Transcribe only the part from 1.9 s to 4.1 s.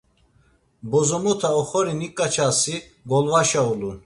niǩaçasi golvaşa ulun.